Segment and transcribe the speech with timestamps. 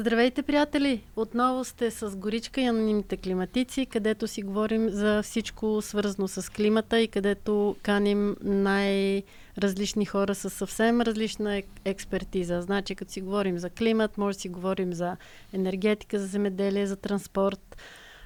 [0.00, 1.02] Здравейте, приятели!
[1.16, 7.00] Отново сте с Горичка и анонимните климатици, където си говорим за всичко свързано с климата
[7.00, 12.62] и където каним най-различни хора с съвсем различна експертиза.
[12.62, 15.16] Значи, като си говорим за климат, може да си говорим за
[15.52, 17.76] енергетика, за земеделие, за транспорт.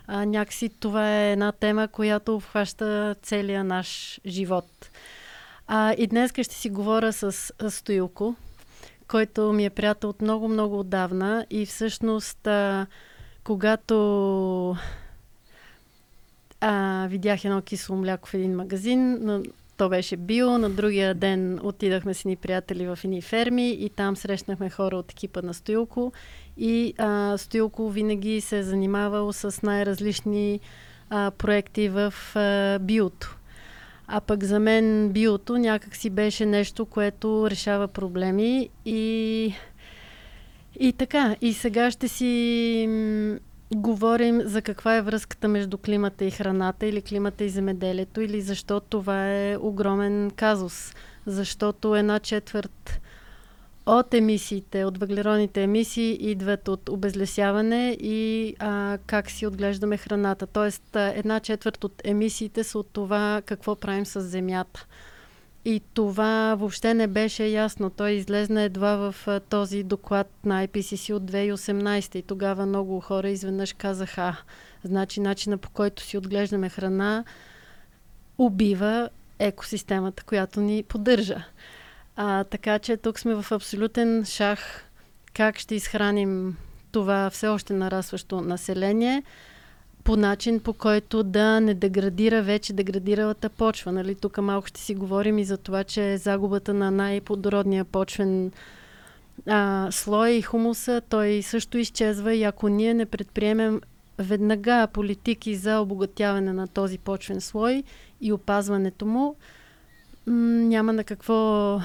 [0.07, 4.91] А, някакси това е една тема, която обхваща целия наш живот.
[5.67, 8.35] А, и днес ще си говоря с Стоилко,
[9.09, 12.87] който ми е приятел от много-много отдавна и всъщност а,
[13.45, 14.77] когато
[16.61, 19.43] а, видях едно кисло мляко в един магазин, но
[19.77, 24.17] то беше био, на другия ден отидахме с ни приятели в едни ферми и там
[24.17, 26.13] срещнахме хора от екипа на Стоилко
[26.57, 30.61] и а, Стоилко винаги се е занимавал с най-различни
[31.11, 33.37] а, проекти в а, биото.
[34.07, 39.55] А пък за мен биото някак си беше нещо, което решава проблеми и,
[40.81, 41.37] и така.
[41.41, 42.89] И сега ще си
[43.75, 48.81] говорим за каква е връзката между климата и храната или климата и земеделието или защо
[48.81, 50.95] това е огромен казус.
[51.27, 53.01] Защото една четвърт
[53.87, 60.47] от емисиите, от въглеродните емисии идват от обезлесяване и а, как си отглеждаме храната.
[60.47, 64.87] Тоест, една четвърт от емисиите са от това какво правим с земята.
[65.65, 67.91] И това въобще не беше ясно.
[67.91, 73.73] Той излезна едва в този доклад на IPCC от 2018 и тогава много хора изведнъж
[73.73, 74.37] казаха,
[74.85, 77.25] значи начина по който си отглеждаме храна
[78.39, 81.45] убива екосистемата, която ни поддържа.
[82.17, 84.85] А, така че тук сме в абсолютен шах
[85.35, 86.57] как ще изхраним
[86.93, 89.23] това все още нарастващо население
[90.05, 93.93] по начин, по който да не деградира вече деградиралата почва.
[93.93, 94.15] Нали?
[94.15, 98.53] Тук малко ще си говорим и за това, че загубата на най-плодородния почвен
[99.47, 103.81] а, слой и хумуса, той също изчезва и ако ние не предприемем
[104.19, 107.83] веднага политики за обогатяване на този почвен слой
[108.21, 109.37] и опазването му,
[110.27, 111.81] няма на какво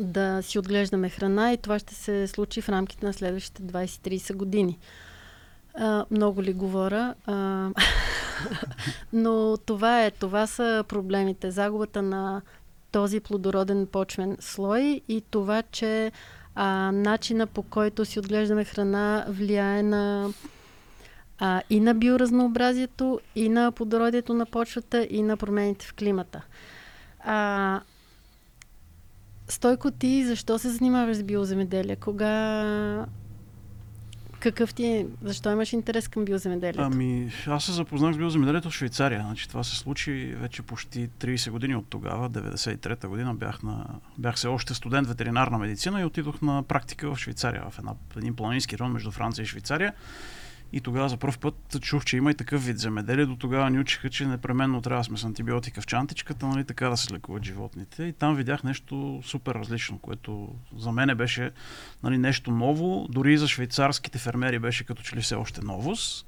[0.00, 4.78] да си отглеждаме храна и това ще се случи в рамките на следващите 20-30 години.
[5.74, 7.14] А, много ли говоря?
[7.26, 7.68] А,
[9.12, 11.50] но това е, това са проблемите.
[11.50, 12.42] Загубата на
[12.92, 16.12] този плодороден почвен слой и това, че
[16.54, 20.30] а, начина по който си отглеждаме храна влияе на
[21.38, 26.42] а, и на биоразнообразието, и на плодородието на почвата, и на промените в климата.
[27.24, 27.80] А,
[29.48, 31.96] Стойко, ти защо се занимаваш с биоземеделие?
[31.96, 33.06] Кога
[34.42, 35.06] какъв ти е?
[35.22, 36.80] Защо имаш интерес към биоземеделието?
[36.80, 39.22] Ами, аз се запознах с биоземеделието в Швейцария.
[39.22, 42.30] Значи, това се случи вече почти 30 години от тогава.
[42.30, 43.86] 93-та година бях, на,
[44.18, 48.36] бях се още студент ветеринарна медицина и отидох на практика в Швейцария, в една, един
[48.36, 49.92] планински район между Франция и Швейцария.
[50.72, 53.26] И тогава за първ път чух, че има и такъв вид земеделие.
[53.26, 56.88] До тогава ни учиха, че непременно трябва да сме с антибиотика в чантичката, нали, така
[56.88, 58.04] да се лекуват животните.
[58.04, 61.50] И там видях нещо супер различно, което за мен беше
[62.02, 63.06] нали, нещо ново.
[63.10, 66.26] Дори за швейцарските фермери беше като че ли все още новост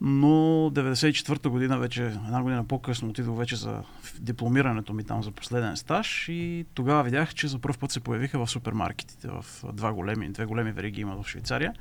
[0.00, 3.82] но 94-та година, вече една година по-късно, отидох вече за
[4.18, 8.38] дипломирането ми там за последен стаж и тогава видях, че за първ път се появиха
[8.38, 11.74] в супермаркетите, в два големи, две големи вериги има в Швейцария.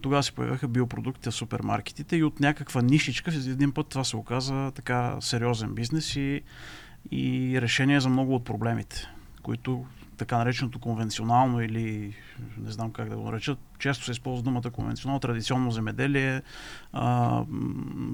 [0.00, 4.72] Тогава се появиха биопродукти в супермаркетите и от някаква нишичка, един път това се оказа
[4.74, 6.42] така сериозен бизнес и,
[7.10, 9.08] и решение за много от проблемите,
[9.42, 9.86] които
[10.18, 12.14] така нареченото конвенционално или
[12.58, 16.42] не знам как да го нареча, често се използва думата конвенционално, традиционно земеделие
[16.92, 17.42] а,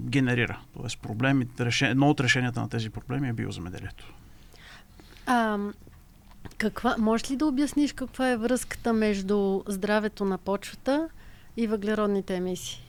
[0.01, 0.59] генерира.
[0.77, 4.15] Тоест проблеми, решение, едно от решенията на тези проблеми е биоземеделието.
[5.27, 5.59] А,
[6.59, 11.09] каква, можеш ли да обясниш каква е връзката между здравето на почвата
[11.57, 12.84] и въглеродните емисии?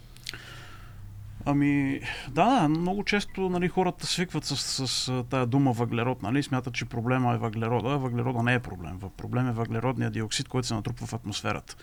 [1.47, 6.73] Ами, да, много често нали, хората свикват с, с, с тая дума въглерод, нали, смятат,
[6.73, 7.97] че проблема е въглерода.
[7.97, 8.99] Въглерода не е проблем.
[9.17, 11.75] Проблем е въглеродния диоксид, който се натрупва в атмосферата.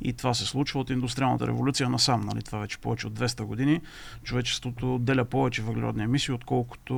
[0.00, 2.20] И това се случва от индустриалната революция насам.
[2.20, 3.80] Нали, това вече повече от 200 години.
[4.22, 6.94] Човечеството отделя повече въглеродни емисии, отколкото,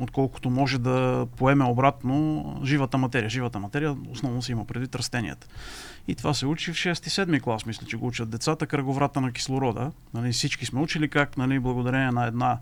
[0.00, 3.30] отколкото може да поеме обратно живата материя.
[3.30, 5.46] Живата материя основно се има предвид растенията.
[6.08, 9.92] И това се учи в 6-7 клас, мисля, че го учат децата, кръговрата на кислорода.
[10.14, 12.58] Нали, всички сме учили как нали, благодарение на една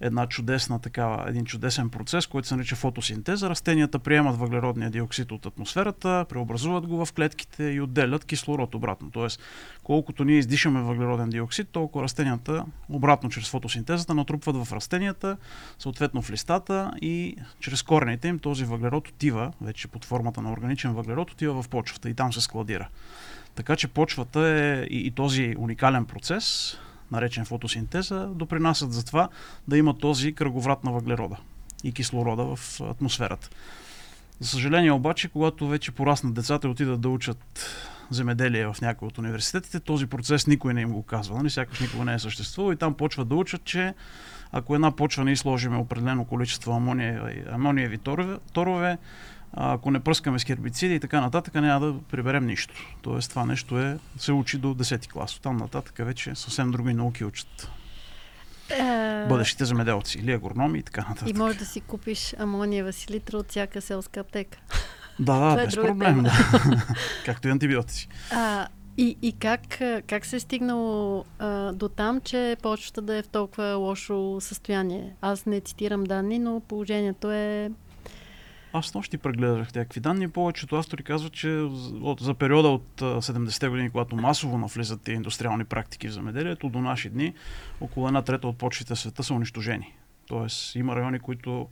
[0.00, 3.50] една чудесна такава, един чудесен процес, който се нарича фотосинтеза.
[3.50, 9.10] Растенията приемат въглеродния диоксид от атмосферата, преобразуват го в клетките и отделят кислород обратно.
[9.10, 9.40] Тоест,
[9.82, 15.36] колкото ние издишаме въглероден диоксид, толкова растенията обратно чрез фотосинтезата натрупват в растенията,
[15.78, 20.92] съответно в листата и чрез корените им този въглерод отива, вече под формата на органичен
[20.92, 22.88] въглерод, отива в почвата и там се складира.
[23.54, 26.76] Така че почвата е и, и този уникален процес
[27.12, 29.28] наречен фотосинтеза, допринасят за това
[29.68, 31.36] да има този кръговрат на въглерода
[31.84, 33.50] и кислорода в атмосферата.
[34.40, 37.66] За съжаление обаче, когато вече пораснат децата и отидат да учат
[38.10, 41.50] земеделие в някои от университетите, този процес никой не им го казва, нали?
[41.50, 43.94] сякаш никога не е съществувал и там почват да учат, че
[44.52, 48.98] ако една почва не изложиме определено количество амониеви, амониеви торове, торове
[49.56, 52.74] ако не пръскаме с хербициди и така нататък, няма да приберем нищо.
[53.02, 55.38] Тоест това нещо е, се учи до 10 клас.
[55.42, 57.70] Там нататък вече съвсем други науки учат.
[58.70, 61.28] Uh, бъдещите земеделци или агрономи и така нататък.
[61.28, 64.58] И може да си купиш амониева селитра от всяка селска аптека.
[65.18, 66.22] Да, да, е без проблем.
[66.22, 66.32] Да.
[67.24, 68.08] Както и антибиотици.
[68.32, 68.66] А,
[68.98, 69.60] и, и как,
[70.06, 75.14] как се е стигнало а, до там, че почвата да е в толкова лошо състояние?
[75.20, 77.70] Аз не цитирам данни, но положението е
[78.78, 80.28] аз нощи прегледах някакви данни.
[80.28, 81.48] Повечето автори казват, че
[82.02, 86.80] от, за периода от 70-те години, когато масово навлизат тези индустриални практики в земеделието, до
[86.80, 87.34] наши дни
[87.80, 89.94] около една трета от почвите в света са унищожени.
[90.26, 91.68] Тоест има райони, които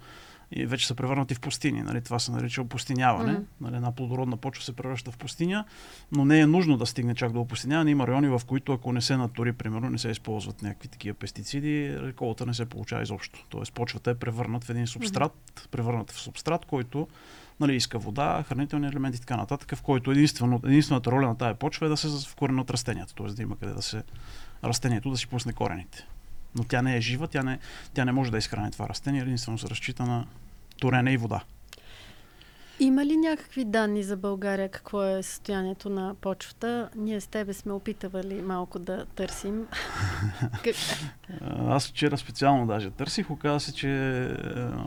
[0.52, 1.82] и вече са превърнати в пустини.
[1.82, 2.00] Нали?
[2.00, 3.32] Това се нарича опустиняване.
[3.32, 3.44] Mm-hmm.
[3.61, 3.76] Нали?
[3.76, 5.64] Една плодородна почва се превръща в пустиня,
[6.12, 7.91] но не е нужно да стигне чак до опустиняване.
[7.91, 11.99] Има райони, в които ако не се натори, примерно, не се използват някакви такива пестициди,
[12.00, 13.46] реколта не се получава изобщо.
[13.49, 15.69] Тоест почвата е превърнат в един субстрат, mm-hmm.
[15.69, 17.08] превърнат в субстрат, който
[17.61, 21.87] нали, иска вода, хранителни елементи и така нататък, в който единствената роля на тази почва
[21.87, 23.26] е да се вкоренят растенията, т.е.
[23.26, 24.02] да има къде да се
[24.64, 26.06] растението да си пусне корените.
[26.55, 27.59] Но тя не е жива, тя не,
[27.95, 30.27] тя не може да изхрани това растение, единствено се разчита на
[30.79, 31.41] торене и вода.
[32.81, 36.89] Има ли някакви данни за България какво е състоянието на почвата?
[36.97, 39.67] Ние с тебе сме опитавали малко да търсим.
[41.69, 43.31] Аз вчера специално даже търсих.
[43.31, 43.89] Оказа се, че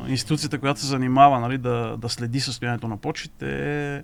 [0.08, 3.48] институцията, която се занимава нали, да, да следи състоянието на почвите
[3.96, 4.04] е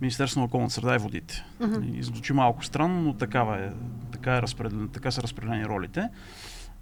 [0.00, 1.44] Министерство на околната среда и водите.
[1.60, 1.98] Uh-huh.
[1.98, 3.70] И звучи малко странно, но такава е,
[4.12, 6.08] така, е разпределен, така са разпределени ролите.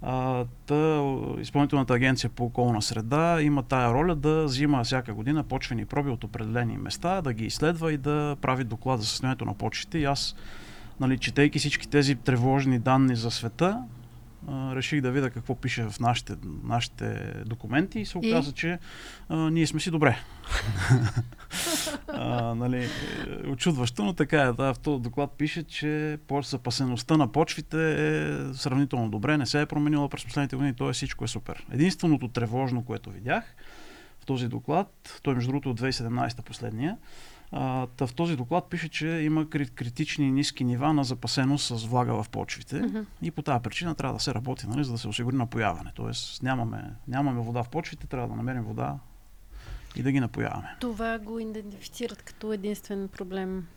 [0.01, 1.03] А, та,
[1.39, 6.23] изпълнителната агенция по околна среда има тая роля да взима всяка година почвени проби от
[6.23, 9.97] определени места, да ги изследва и да прави доклад за състоянието на почвите.
[9.97, 10.35] И аз,
[10.99, 13.83] нали, четейки всички тези тревожни данни за света,
[14.47, 16.33] а, реших да видя какво пише в нашите,
[16.63, 18.53] нашите документи и се оказа, и?
[18.53, 18.79] че
[19.29, 20.17] а, ние сме си добре.
[22.07, 22.89] а, нали,
[23.47, 24.53] очудващо, но така е.
[24.53, 29.65] Да, в този доклад пише, че запасеността на почвите е сравнително добре, не се е
[29.65, 30.93] променила през последните години, т.е.
[30.93, 31.65] всичко е супер.
[31.71, 33.43] Единственото тревожно, което видях
[34.19, 36.97] в този доклад, той между другото от 2017 последния,
[37.51, 42.23] а, та в този доклад пише, че има критични ниски нива на запасеност с влага
[42.23, 43.05] в почвите uh-huh.
[43.21, 45.91] и по тази причина трябва да се работи, нали, за да се осигури напояване.
[45.95, 48.97] Тоест нямаме, нямаме вода в почвите, трябва да намерим вода
[49.95, 50.75] и да ги напояваме.
[50.79, 53.67] Това го идентифицират като единствен проблем.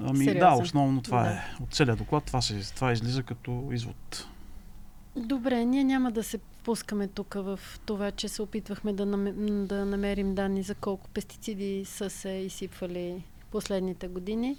[0.00, 0.40] Ами Сериозен.
[0.40, 1.30] да, основно това да.
[1.30, 1.40] е.
[1.62, 4.28] От целият доклад това, се, това излиза като извод.
[5.16, 9.06] Добре, ние няма да се пускаме тук в това, че се опитвахме да,
[9.66, 14.56] да намерим данни за колко пестициди са се изсипвали последните години.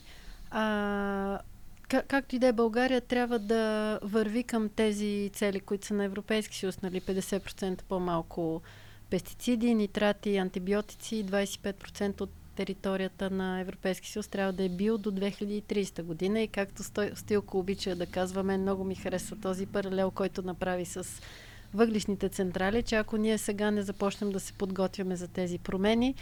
[0.51, 1.39] А,
[1.87, 6.03] как, както и да е, България трябва да върви към тези цели, които са на
[6.03, 8.61] Европейски съюз, нали, 50% по-малко
[9.09, 16.03] пестициди, нитрати, антибиотици, 25% от територията на Европейски съюз трябва да е бил до 2030
[16.03, 16.83] година и както
[17.15, 21.21] Стилко обича да казваме, много ми харесва този паралел, който направи с
[21.73, 26.15] въглишните централи, че ако ние сега не започнем да се подготвяме за тези промени,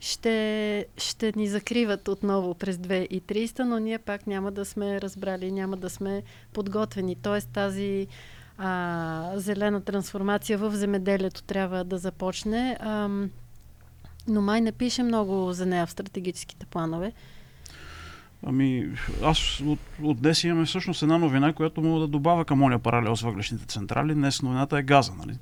[0.00, 5.76] ще, ще ни закриват отново през 2030, но ние пак няма да сме разбрали, няма
[5.76, 7.16] да сме подготвени.
[7.16, 8.06] Тоест тази
[8.58, 12.76] а, зелена трансформация в земеделието трябва да започне.
[12.80, 13.08] А,
[14.28, 17.12] но май не пише много за нея в стратегическите планове.
[18.46, 18.88] Ами,
[19.22, 23.16] аз от, от днес имаме всъщност една новина, която мога да добавя към моя паралел
[23.16, 24.14] с въглешните централи.
[24.14, 25.12] Днес новината е газа.
[25.18, 25.38] Нали?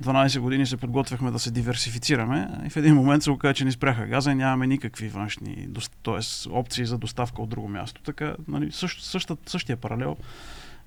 [0.00, 3.72] 12 години се подготвяхме да се диверсифицираме и в един момент се оказа, че ни
[3.72, 5.68] спряха газа и нямаме никакви външни,
[6.02, 6.48] т.е.
[6.50, 8.02] опции за доставка от друго място.
[8.02, 10.16] Така, нали, същ, същ, същия паралел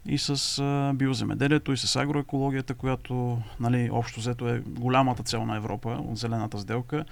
[0.06, 5.58] и с а, биоземеделието, и с агроекологията, която нали, общо взето е голямата цел на
[5.58, 7.06] Европа от зелената сделка.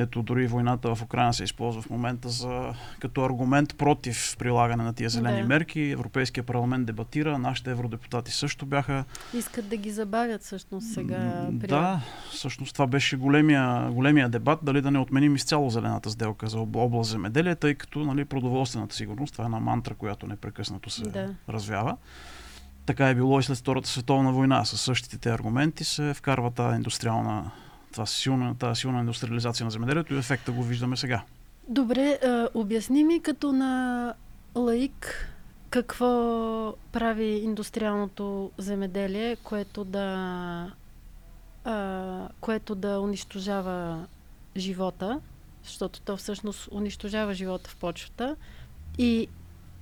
[0.00, 2.62] Ето, дори войната в Украина се използва в момента за,
[3.00, 5.48] като аргумент против прилагане на тия зелени Да.
[5.48, 5.80] мерки.
[5.80, 9.04] Европейския парламент дебатира, нашите евродепутати също бяха.
[9.34, 11.48] Искат да ги забавят всъщност сега.
[11.60, 12.00] При- Да,
[12.30, 16.76] всъщност това беше големия, големия дебат, дали да не отменим изцяло зелената сделка за об-
[16.76, 21.34] област земеделие, тъй като нали, продоволствената сигурност, това е една мантра, която непрекъснато се Да.
[21.48, 21.96] развява.
[22.86, 24.64] Така е било и след Втората световна война.
[24.64, 27.50] С същите те аргументи се вкарва тази индустриална,
[27.98, 31.22] това силна, тази силна индустриализация на земеделието и ефекта го виждаме сега.
[31.68, 34.14] Добре, а, обясни ми като на
[34.54, 35.28] лаик
[35.70, 40.72] какво прави индустриалното земеделие, което да,
[41.64, 44.06] а, което да унищожава
[44.56, 45.20] живота,
[45.64, 48.36] защото то всъщност унищожава живота в почвата.
[48.98, 49.28] И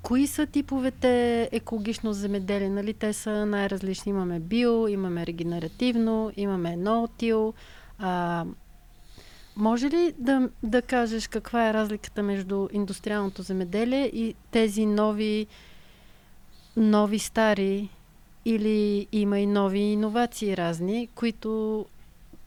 [0.03, 2.69] кои са типовете екологично земеделие?
[2.69, 4.11] Нали, те са най-различни.
[4.11, 7.55] Имаме био, имаме регенеративно, имаме ноутил.
[7.99, 8.45] А,
[9.57, 15.47] може ли да, да кажеш каква е разликата между индустриалното земеделие и тези нови,
[16.77, 17.89] нови стари
[18.45, 21.85] или има и нови иновации разни, които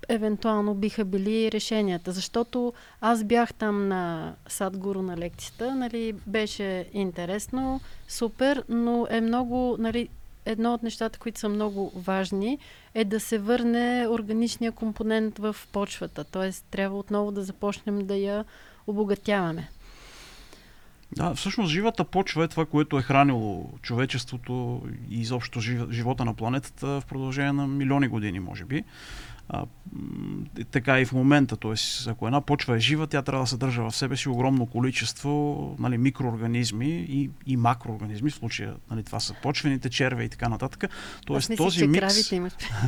[0.09, 2.11] евентуално биха били решенията?
[2.11, 9.75] Защото аз бях там на Садгуру на лекцията, нали, беше интересно, супер, но е много,
[9.79, 10.09] нали,
[10.51, 12.57] едно от нещата, които са много важни,
[12.93, 16.23] е да се върне органичния компонент в почвата.
[16.23, 16.51] Т.е.
[16.71, 18.45] трябва отново да започнем да я
[18.87, 19.69] обогатяваме.
[21.11, 26.33] Да, всъщност живата почва е това, което е хранило човечеството и изобщо жив- живота на
[26.33, 28.83] планетата в продължение на милиони години, може би.
[29.49, 29.65] А,
[30.71, 32.09] така и в момента, т.е.
[32.09, 35.97] ако една почва е жива, тя трябва да съдържа в себе си огромно количество нали,
[35.97, 40.89] микроорганизми и, и макроорганизми, в случая нали, това са почвените черве и така нататък.
[41.25, 42.15] Тоест мислих, този микс,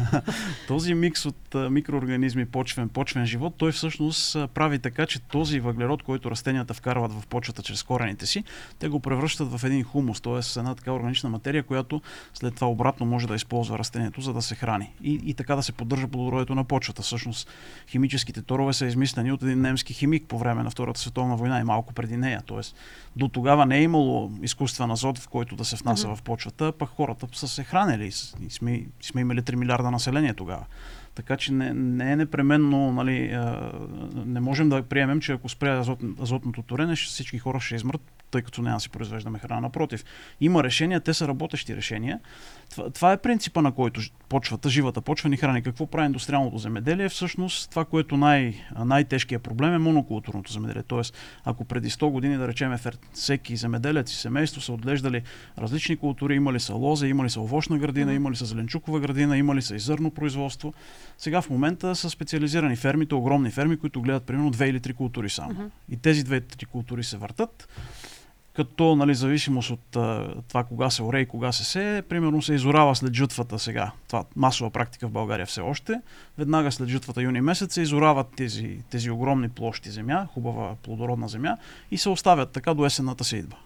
[0.68, 6.03] този микс от а, микроорганизми, почвен, почвен живот, той всъщност прави така, че този въглерод,
[6.03, 8.44] който растенията вкарват в почвата чрез корените си,
[8.80, 10.60] те го превръщат в един хумус, т.е.
[10.60, 12.01] една така органична материя, която
[12.34, 14.94] след това обратно може да използва растението, за да се храни.
[15.03, 17.01] И, и така да се поддържа плодородието на почвата.
[17.01, 17.50] Всъщност
[17.88, 21.63] химическите торове са измислени от един немски химик по време на Втората световна война и
[21.63, 22.41] малко преди нея.
[22.46, 22.75] Тоест
[23.15, 26.15] до тогава не е имало изкуствен азот, в който да се внася Мгм.
[26.15, 30.65] в почвата, пък хората са се хранили и сме, сме имали 3 милиарда население тогава.
[31.15, 33.39] Така че не, не е непременно, нали,
[34.25, 38.01] не можем да приемем, че ако спре азот, азотното торене, всички хора ще измрат,
[38.32, 39.62] тъй като няма да си произвеждаме храна.
[39.62, 40.06] Напротив,
[40.42, 42.20] има решения, те са работещи решения.
[42.72, 45.64] Това, това е принципа, на който почвата, живата почва ни храни.
[45.64, 47.10] Какво прави индустриалното земеделие?
[47.10, 48.54] Всъщност това, което най-
[48.86, 50.84] най-тежкият проблем е монокултурното земеделие.
[50.84, 52.76] Тоест, ако преди 100 години, да речем,
[53.14, 55.22] всеки земеделец и семейство са отглеждали
[55.58, 59.76] различни култури, имали са лозе, имали са овощна градина, имали са зеленчукова градина, имали са
[59.76, 60.74] и зърно производство.
[61.18, 65.30] Сега в момента са специализирани фермите, огромни ферми, които гледат примерно две или три култури
[65.30, 65.54] само.
[65.54, 65.64] Мгм.
[65.90, 67.68] И тези две-три култури се въртат,
[68.53, 72.53] като нали, зависимост от а, това кога се оре и кога се сее, примерно се
[72.53, 73.91] изорава след жътвата сега.
[74.08, 76.01] Това масова практика в България все още.
[76.38, 81.58] Веднага след жътвата юни месец се изорават тези, тези огромни площи земя, хубава плодородна земя
[81.91, 83.58] и се оставят така до есенната се идва.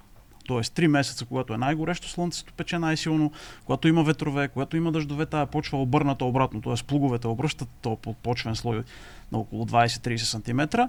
[0.48, 3.32] Тоест, три месеца, когато е най-горещо, слънцето пече най-силно,
[3.66, 6.86] когато има ветрове, когато има дъждове, тая почва обърната обратно, т.е.
[6.88, 8.84] плуговете обръщат този почвен слой
[9.32, 10.82] на около 20-30 см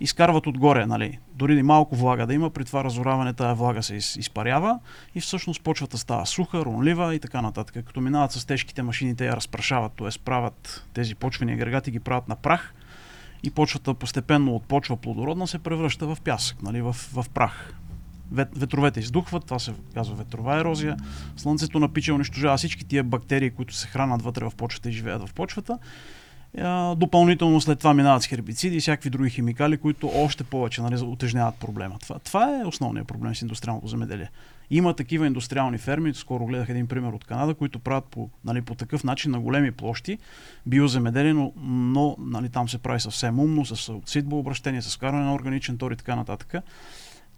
[0.00, 1.18] и скарват отгоре, нали.
[1.34, 4.78] Дори и малко влага да има, при това разораване тая влага се из, изпарява
[5.14, 7.84] и всъщност почвата става суха, ронлива и така нататък.
[7.86, 10.18] Като минават с тежките машини, те я разпрашават, т.е.
[10.24, 12.74] правят тези почвени агрегати, ги правят на прах
[13.42, 17.74] и почвата постепенно от почва плодородна се превръща в пясък, нали, в, в прах.
[18.32, 20.96] Вет, ветровете издухват, това се казва ветрова ерозия.
[21.36, 25.34] Слънцето напича унищожава всички тия бактерии, които се хранят вътре в почвата и живеят в
[25.34, 25.78] почвата.
[26.96, 31.54] Допълнително след това минават с хербициди и всякакви други химикали, които още повече нали, утежняват
[31.54, 31.98] проблема.
[31.98, 34.30] Това, това е основният проблем с индустриалното земеделие.
[34.70, 38.74] Има такива индустриални ферми, скоро гледах един пример от Канада, които правят по, нали, по
[38.74, 40.18] такъв начин на големи площи
[40.66, 43.92] биоземеделие, но, но нали, там се прави съвсем умно, с
[44.32, 46.54] обращение, с вкарване на органичен тор и така нататък.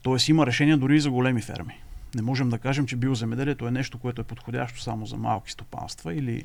[0.05, 1.81] Тоест има решения дори и за големи ферми.
[2.15, 6.15] Не можем да кажем, че биоземеделието е нещо, което е подходящо само за малки стопанства
[6.15, 6.45] или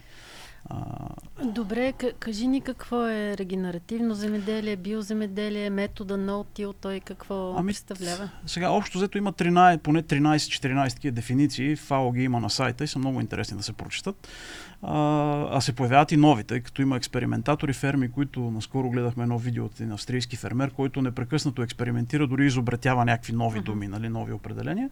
[1.44, 8.30] Добре, кажи ни какво е регенеративно земеделие, биоземеделие, метода no-till, той какво Ами, представлява?
[8.46, 11.76] Сега, общо взето има 13, поне 13-14 такива дефиниции.
[11.76, 14.28] ФАО ги има на сайта и са много интересни да се прочитат.
[14.82, 19.38] А, а се появяват и нови, тъй като има експериментатори, ферми, които наскоро гледахме едно
[19.38, 24.34] видео от един австрийски фермер, който непрекъснато експериментира, дори изобретява някакви нови думи, нали, нови
[24.34, 24.90] определения.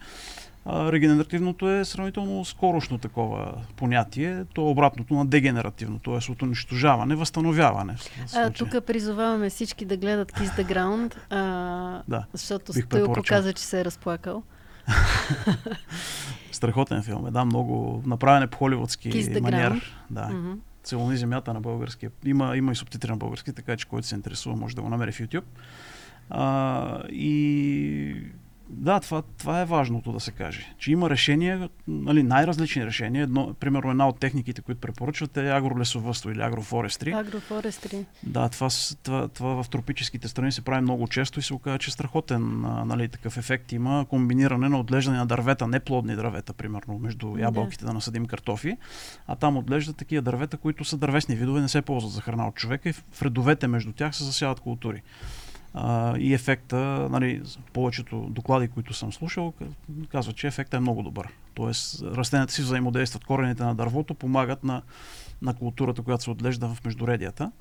[0.69, 4.45] Регенеративното е сравнително скорошно такова понятие.
[4.53, 6.31] То е обратното на дегенеративно, т.е.
[6.31, 7.95] от унищожаване, възстановяване.
[8.35, 13.63] А, тук призоваваме всички да гледат Kiss the Ground, а, да, защото Стоилко каза, че
[13.63, 14.43] се е разплакал.
[16.51, 19.95] Страхотен филм е, да, много направен е по холивудски маниер.
[20.09, 20.21] Да.
[20.21, 20.57] Mm-hmm.
[20.83, 22.07] Целуни земята на български.
[22.25, 25.11] Има, има и субтитри на български, така че който се интересува може да го намери
[25.11, 25.43] в YouTube.
[26.29, 28.15] А, и
[28.69, 30.73] да, това, това е важното да се каже.
[30.77, 33.23] Че има решения, нали, най-различни решения.
[33.23, 37.11] Едно, примерно една от техниките, които препоръчват е агролесовътство или агрофорестри.
[37.11, 38.05] Агрофорестри.
[38.23, 38.69] Да, това,
[39.03, 43.07] това, това в тропическите страни се прави много често и се оказва, че страхотен нали,
[43.07, 44.05] такъв ефект има.
[44.09, 48.77] Комбиниране на отглеждане на дървета, не плодни дървета, примерно, между ябълките да, да насъдим картофи,
[49.27, 52.55] а там отглеждат такива дървета, които са дървесни видове, не се ползват за храна от
[52.55, 55.01] човека и в редовете между тях се засяват култури
[55.79, 56.77] а, и ефекта,
[57.11, 57.41] нали,
[57.73, 59.53] повечето доклади, които съм слушал,
[60.11, 61.27] казват, че ефектът е много добър.
[61.53, 64.81] Тоест, растенията си взаимодействат, корените на дървото помагат на,
[65.41, 67.51] на културата, която се отглежда в междуредията.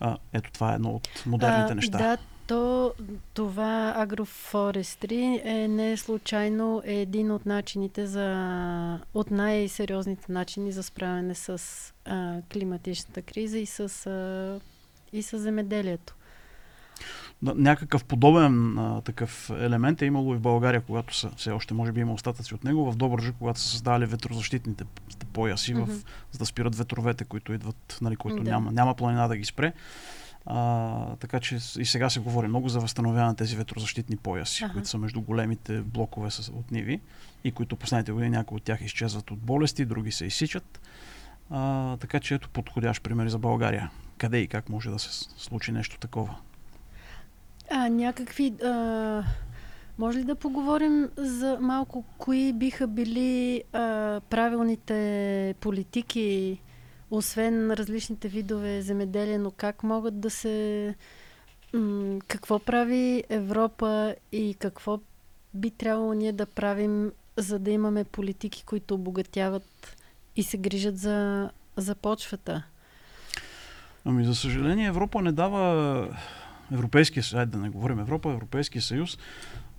[0.00, 1.98] А, ето това е едно от модерните а, неща.
[1.98, 2.16] Да,
[2.46, 2.92] то,
[3.34, 11.34] това агрофорестри е не случайно е един от начините за, от най-сериозните начини за справяне
[11.34, 11.62] с
[12.04, 14.60] а, климатичната криза и с, а,
[15.12, 16.14] и с земеделието
[17.42, 21.92] някакъв подобен а, такъв елемент е имало и в България, когато са, все още може
[21.92, 24.84] би има остатъци от него, в Добръжа, когато са създали ветрозащитните
[25.32, 25.84] пояси, mm-hmm.
[25.84, 28.50] в, за да спират ветровете, които идват, нали, които да.
[28.50, 29.72] няма, няма планина да ги спре.
[30.46, 34.72] А, така че и сега се говори много за възстановяване на тези ветрозащитни пояси, ага.
[34.72, 37.00] които са между големите блокове с, от ниви
[37.44, 40.80] и които последните години някои от тях изчезват от болести, други се изсичат.
[41.50, 43.90] А, така че ето подходящ пример за България.
[44.18, 46.34] Къде и как може да се случи нещо такова?
[47.74, 48.54] А, някакви...
[48.64, 49.22] А,
[49.98, 56.58] може ли да поговорим за малко кои биха били а, правилните политики,
[57.10, 60.94] освен различните видове земеделие, но как могат да се...
[61.72, 64.98] М- какво прави Европа и какво
[65.54, 69.96] би трябвало ние да правим, за да имаме политики, които обогатяват
[70.36, 72.62] и се грижат за, за почвата?
[74.04, 76.08] Ами, за съжаление, Европа не дава
[76.72, 79.18] Европейския съюз, да не говорим Европа, Европейския съюз,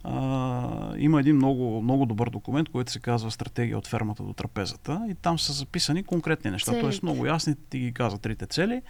[0.03, 5.05] а, има един много, много добър документ, който се казва Стратегия от фермата до трапезата
[5.09, 6.79] и там са записани конкретни неща.
[6.79, 8.81] Тоест много ясни ти ги каза трите цели,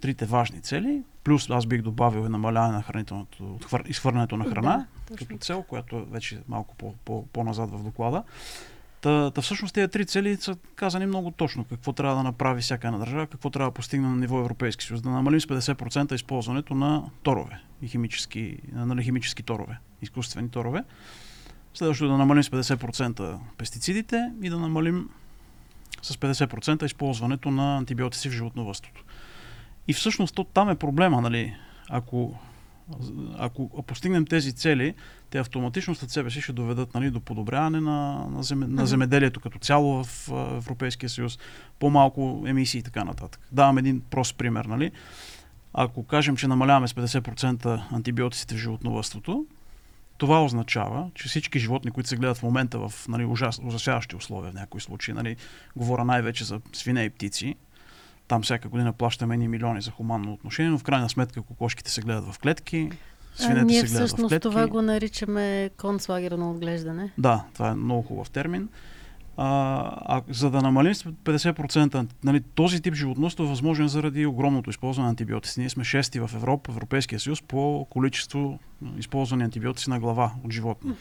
[0.00, 5.16] трите важни цели, плюс аз бих добавил и намаляване на хранителното, изхвърлянето на храна да,
[5.16, 8.22] като цел, която е вече малко по, по, по-назад в доклада.
[9.04, 11.64] Та, та всъщност тези три цели са казани много точно.
[11.64, 15.02] Какво трябва да направи всяка една държава, какво трябва да постигне на ниво Европейски съюз.
[15.02, 20.84] Да намалим с 50% използването на торове и химически, нали, химически торове, изкуствени торове.
[21.74, 25.08] Следващото да намалим с 50% пестицидите и да намалим
[26.02, 29.04] с 50% използването на антибиотици в животновъдството.
[29.88, 31.56] И всъщност то, там е проблема, нали?
[31.88, 32.38] Ако
[33.38, 34.94] ако постигнем тези цели,
[35.30, 39.40] те автоматично след себе си ще доведат нали, до подобряване на, на, земе, на земеделието
[39.40, 41.38] като цяло в Европейския съюз,
[41.78, 43.40] по-малко емисии и така нататък.
[43.52, 44.64] Давам един прост пример.
[44.64, 44.90] Нали.
[45.74, 49.46] Ако кажем, че намаляваме с 50% антибиотиците в животновъдството,
[50.18, 54.52] това означава, че всички животни, които се гледат в момента в нали, ужас, ужасяващи условия
[54.52, 55.36] в някои случаи, нали,
[55.76, 57.54] говоря най-вече за свине и птици,
[58.28, 62.00] там всяка година плащаме ни милиони за хуманно отношение, но в крайна сметка кокошките се
[62.00, 62.90] гледат в клетки,
[63.34, 64.42] свинете а, ние се гледат всъщност в клетки.
[64.42, 67.12] това го наричаме концлагерно отглеждане.
[67.18, 68.68] Да, това е много хубав термин.
[69.36, 74.70] А, а, за да намалим с 50%, нали, този тип животност е възможен заради огромното
[74.70, 75.60] използване на антибиотици.
[75.60, 78.58] Ние сме шести в Европа, Европейския съюз по количество
[78.98, 80.96] използвани антибиотици на глава от животно.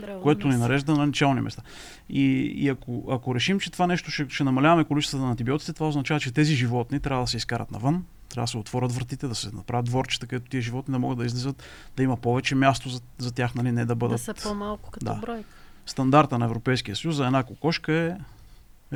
[0.00, 1.62] Браво, което ни нарежда на начални места.
[2.08, 2.22] И,
[2.56, 6.20] и ако, ако решим, че това нещо ще, ще намаляваме количеството на антибиотици, това означава,
[6.20, 9.56] че тези животни трябва да се изкарат навън, трябва да се отворят вратите, да се
[9.56, 11.62] направят дворчета, където тези животни да могат да излизат,
[11.96, 14.18] да има повече място за, за тях, нали, не да бъдат...
[14.18, 15.14] Да са по-малко като да.
[15.14, 15.44] брой.
[15.86, 18.16] Стандарта на Европейския съюз за една кокошка е,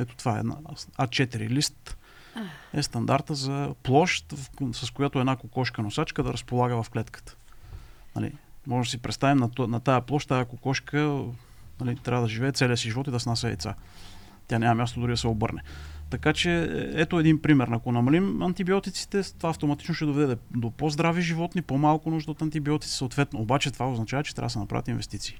[0.01, 0.55] ето това е една
[0.99, 1.97] А4 лист,
[2.73, 4.33] е стандарта за площ,
[4.71, 7.35] с която една кокошка носачка да разполага в клетката.
[8.15, 8.31] Нали,
[8.67, 11.23] може да си представим на, на тая площ, тая кокошка
[11.81, 13.73] нали, трябва да живее целия си живот и да снася яйца.
[14.47, 15.61] Тя няма място дори да се обърне.
[16.09, 17.67] Така че ето един пример.
[17.71, 22.93] Ако намалим антибиотиците, това автоматично ще доведе до по-здрави животни, по-малко нужда от антибиотици.
[22.93, 25.39] Съответно, обаче това означава, че трябва да се направят инвестиции.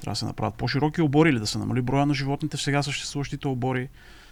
[0.00, 2.82] Трябва да се направят по-широки обори или да се намали броя на животните в сега
[2.82, 3.88] съществуващите обори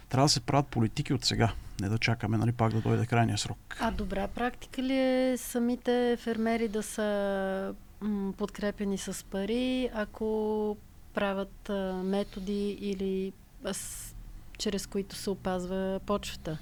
[0.09, 3.38] трябва да се правят политики от сега, не да чакаме нали, пак да дойде крайния
[3.38, 3.77] срок.
[3.81, 10.77] А добра практика ли е самите фермери да са м- подкрепени с пари, ако
[11.14, 13.33] правят а, методи или
[13.64, 14.14] а, с,
[14.59, 16.59] чрез които се опазва почвата.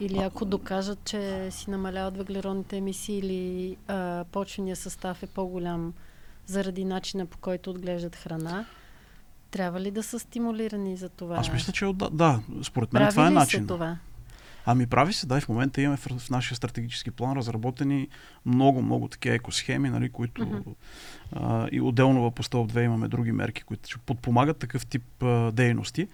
[0.00, 5.94] Или ако докажат, че си намаляват въглеродните емисии или а, почвения състав е по-голям
[6.46, 8.66] заради начина по който отглеждат храна,
[9.54, 11.36] трябва ли да са стимулирани за това?
[11.36, 13.66] Аз мисля, че да, да според мен Прави това е начин.
[13.66, 13.96] Това?
[14.66, 18.08] Ами прави се, да, и в момента имаме в, в нашия стратегически план разработени
[18.46, 20.74] много, много такива екосхеми, нали, които mm-hmm.
[21.32, 25.52] а, и отделно по стълб 2 имаме други мерки, които ще подпомагат такъв тип а,
[25.52, 26.08] дейности.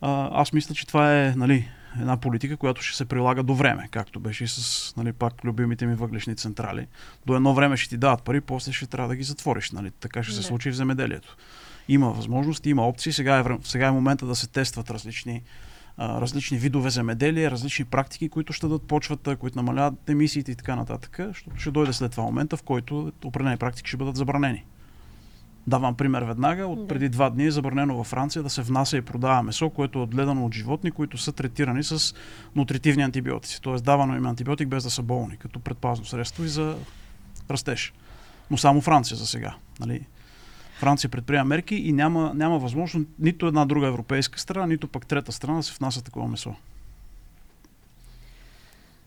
[0.00, 3.88] А, аз мисля, че това е нали, една политика, която ще се прилага до време,
[3.90, 6.86] както беше и с нали, пак любимите ми въглешни централи.
[7.26, 9.70] До едно време ще ти дадат пари, после ще трябва да ги затвориш.
[9.70, 9.90] Нали.
[9.90, 11.36] Така ще се случи и в земеделието.
[11.88, 13.12] Има възможности, има опции.
[13.12, 15.42] Сега е, сега е момента да се тестват различни
[15.96, 20.76] а, различни видове земеделие, различни практики, които ще дадат почвата, които намаляват емисиите и така
[20.76, 24.64] нататък, защото ще дойде след това момента, в който определени практики ще бъдат забранени.
[25.66, 26.66] Давам пример веднага.
[26.66, 29.98] От преди два дни е забранено във Франция да се внася и продава месо, което
[29.98, 32.14] е отгледано от животни, които са третирани с
[32.56, 33.62] нутритивни антибиотици.
[33.62, 36.76] Тоест давано им антибиотик без да са болни, като предпазно средство и за
[37.50, 37.92] растеж.
[38.50, 39.54] Но само Франция за сега.
[39.80, 40.06] Нали?
[40.76, 45.32] Франция предприема мерки и няма, няма възможност нито една друга европейска страна, нито пък трета
[45.32, 46.54] страна да се внася такова месо.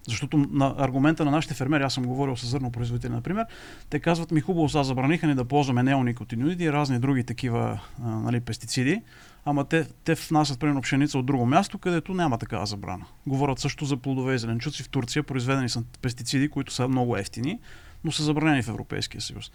[0.07, 3.45] Защото на аргумента на нашите фермери, аз съм говорил с зърнопроизводители, например,
[3.89, 8.07] те казват ми хубаво, сега забраниха ни да ползваме неоникотиноиди и разни други такива а,
[8.07, 9.01] нали, пестициди,
[9.45, 13.05] ама те, те внасят примерно пшеница от друго място, където няма такава забрана.
[13.27, 17.59] Говорят също за плодове и зеленчуци в Турция, произведени са пестициди, които са много ефтини,
[18.03, 19.51] но са забранени в Европейския съюз.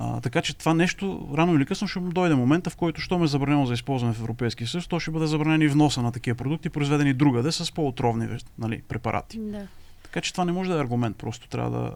[0.00, 3.24] А, така че това нещо, рано или късно ще дойде момента, в който, що ме
[3.24, 6.36] е забранено за използване в Европейския съюз, то ще бъде забранено и вноса на такива
[6.36, 9.38] продукти, произведени другаде с по-отровни нали, препарати.
[9.38, 9.66] Да.
[10.02, 11.94] Така че това не може да е аргумент, просто трябва да.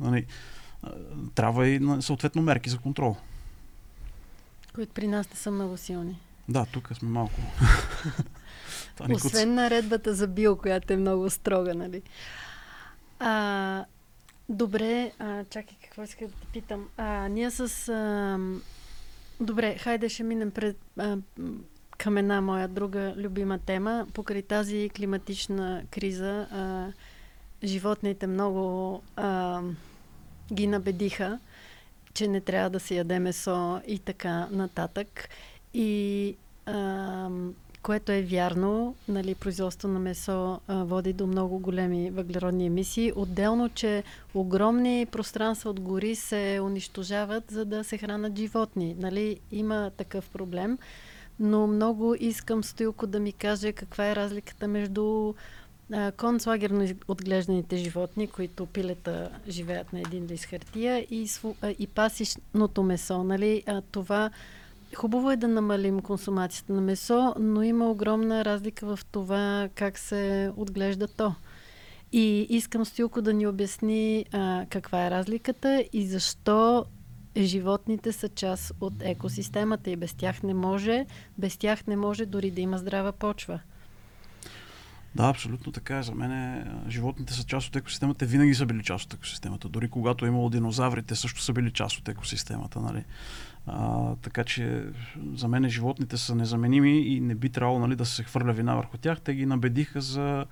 [0.00, 0.26] Нали,
[1.34, 3.16] трябва и на- съответно мерки за контрол.
[4.74, 6.18] Които при нас не са много силни.
[6.48, 7.40] Да, тук сме малко.
[9.10, 12.02] Освен наредбата за био, която е много строга, нали?
[13.18, 13.84] А,
[14.48, 16.88] добре, а, чакай, какво исках да питам.
[16.96, 17.88] А, ние с...
[17.88, 18.38] А,
[19.40, 21.16] добре, хайде ще минем пред, а,
[21.98, 24.06] към една моя друга любима тема.
[24.14, 26.92] Покрай тази климатична криза, а,
[27.66, 29.62] животните много а,
[30.52, 31.38] ги набедиха,
[32.14, 35.28] че не трябва да се яде месо и така нататък.
[35.74, 36.36] И
[37.82, 43.12] което е вярно, нали, производство на месо а, води до много големи въглеродни емисии.
[43.16, 44.02] Отделно, че
[44.34, 48.96] огромни пространства от гори се унищожават, за да се хранат животни.
[48.98, 50.78] Нали, има такъв проблем.
[51.40, 55.34] Но много искам Стоилко да ми каже каква е разликата между
[56.16, 61.28] концлагерно отглежданите животни, които пилета живеят на един лист хартия и,
[61.78, 63.24] и пасишното месо.
[63.24, 63.62] Нали?
[63.66, 64.30] А, това
[64.96, 70.52] Хубаво е да намалим консумацията на месо, но има огромна разлика в това как се
[70.56, 71.34] отглежда то.
[72.12, 76.84] И искам Стилко да ни обясни а, каква е разликата и защо
[77.36, 81.06] животните са част от екосистемата и без тях не може,
[81.38, 83.60] без тях не може дори да има здрава почва.
[85.14, 86.02] Да, абсолютно така е.
[86.02, 88.18] За мен животните са част от екосистемата.
[88.18, 89.68] Те винаги са били част от екосистемата.
[89.68, 92.80] Дори когато е имало динозаври, те също са били част от екосистемата.
[92.80, 93.04] Нали?
[93.66, 94.84] А, така че
[95.34, 98.98] за мен животните са незаменими и не би трябвало нали, да се хвърля вина върху
[98.98, 99.20] тях.
[99.20, 100.44] Те ги набедиха за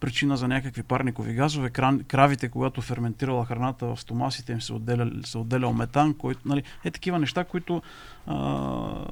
[0.00, 1.70] причина за някакви парникови газове.
[1.70, 6.62] Кран, кравите, когато ферментирала храната в стомасите им се, отделя, се отделял метан, който, нали,
[6.84, 7.82] е такива неща, които
[8.26, 8.36] а,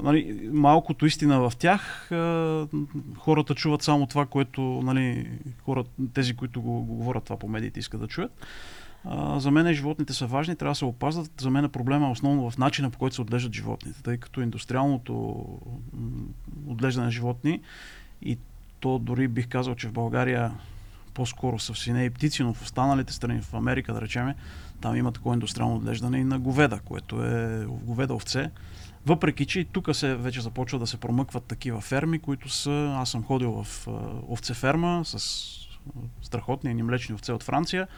[0.03, 2.67] нали, малкото истина в тях, а,
[3.19, 5.31] хората чуват само това, което нали,
[5.65, 8.47] хората, тези, които го, го говорят това по медиите, искат да чуят.
[9.37, 11.31] За мен животните са важни, трябва да се опазват.
[11.41, 15.45] За мен проблема е основно в начина по който се отглеждат животните, тъй като индустриалното
[16.67, 17.61] отглеждане на животни
[18.23, 18.39] и
[18.81, 20.53] то дори бих казал, че в България
[21.15, 24.35] по-скоро са в свине и птици, но в останалите страни, в Америка, да речеме,
[24.81, 28.51] там има такова индустриално отглеждане и на говеда, което е говеда овце.
[29.07, 32.95] Въпреки, че и тук се вече започва да се промъкват такива ферми, които са...
[32.99, 33.87] Аз съм ходил в
[34.29, 35.49] овцеферма с
[36.23, 37.89] страхотни ни млечни овце от Франция.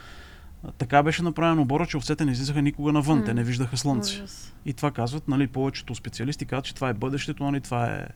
[0.79, 3.25] Така беше направено обора, че овцете не излизаха никога навън, М.
[3.25, 4.15] те не виждаха слънце.
[4.15, 4.55] Ужас.
[4.67, 8.07] И това казват, нали, повечето специалисти казват, че това е бъдещето, нали, това е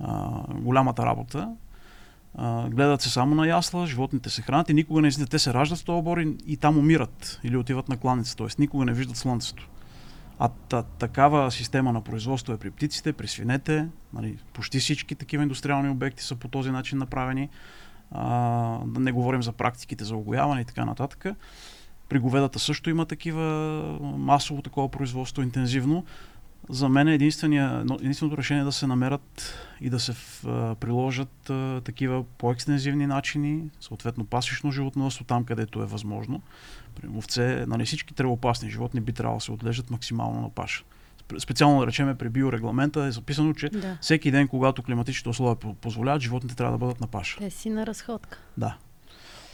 [0.00, 1.48] а, голямата работа.
[2.34, 5.30] А, гледат се само на ясла, животните се хранят и никога не излизат.
[5.30, 8.46] Те се раждат в този обор и, и там умират или отиват на кланица, т.е.
[8.58, 9.68] никога не виждат слънцето.
[10.38, 13.88] А та, такава система на производство е при птиците, при свинете.
[14.12, 17.48] Нали, почти всички такива индустриални обекти са по този начин направени.
[18.10, 21.26] А, да не говорим за практиките за огояване и така нататък.
[22.08, 23.42] При говедата също има такива
[24.00, 26.04] масово такова производство интензивно.
[26.68, 30.12] За мен е единственото решение е да се намерят и да се
[30.46, 36.42] а, приложат а, такива по-екстензивни начини, съответно пасишно животновъдство там, където е възможно.
[36.94, 40.84] При овце, нали, всички тревопасни животни би трябвало да се отглеждат максимално на паша.
[41.38, 43.98] Специално да речеме при биорегламента е записано, че да.
[44.00, 47.38] всеки ден, когато климатичните условия позволяват, животните трябва да бъдат на паша.
[47.38, 48.38] Те си на разходка.
[48.56, 48.76] Да.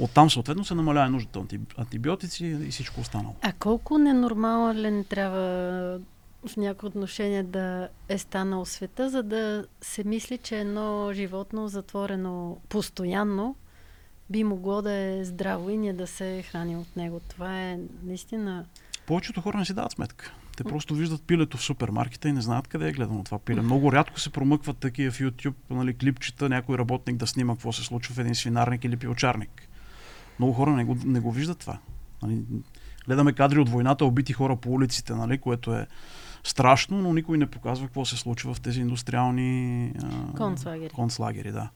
[0.00, 3.34] Оттам съответно се намалява нуждата от антибиотици и всичко останало.
[3.42, 6.00] А колко ненормален трябва
[6.46, 12.56] в някои отношения да е станал света, за да се мисли, че едно животно затворено
[12.68, 13.56] постоянно
[14.30, 17.20] би могло да е здраво и ние да се храним от него.
[17.28, 18.64] Това е наистина...
[19.06, 20.32] Повечето хора не си дават сметка.
[20.56, 23.60] Те просто виждат пилето в супермаркета и не знаят къде е гледано това пиле.
[23.60, 27.82] Много рядко се промъкват такива в YouTube нали, клипчета, някой работник да снима какво се
[27.82, 29.69] случва в един свинарник или пилчарник.
[30.40, 31.78] Много хора не го, не го виждат това.
[32.22, 32.42] Нали,
[33.06, 35.86] гледаме кадри от войната, убити хора по улиците, нали, което е
[36.44, 39.92] страшно, но никой не показва какво се случва в тези индустриални
[40.36, 40.90] концлагери.
[40.90, 41.70] концлагери да.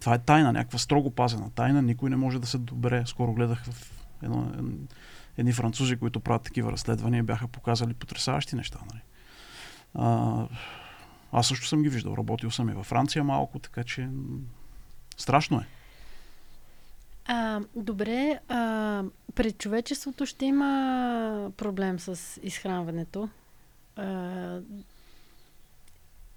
[0.00, 1.82] Това е тайна, някаква строго пазена тайна.
[1.82, 3.02] Никой не може да се добре.
[3.06, 3.92] Скоро гледах в
[4.22, 4.52] едно,
[5.38, 8.78] едни французи, които правят такива разследвания, бяха показали потрясаващи неща.
[8.90, 9.00] Нали.
[9.94, 10.46] А,
[11.32, 12.14] аз също съм ги виждал.
[12.18, 14.08] Работил съм и във Франция малко, така че
[15.16, 15.66] страшно е.
[17.26, 19.02] А, добре, а,
[19.34, 23.28] пред човечеството ще има проблем с изхранването.
[23.96, 24.58] А,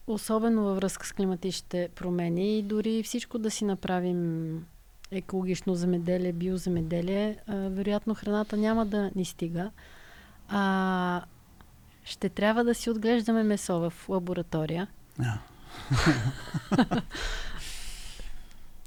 [0.08, 4.66] особено във връзка с климатичните промени и дори всичко да си направим
[5.12, 9.72] екологично земеделие, биоземеделие, а, вероятно храната няма да ни стига.
[10.50, 11.22] А,
[12.04, 14.88] ще трябва да си отглеждаме месо в лаборатория.
[15.20, 15.38] Yeah.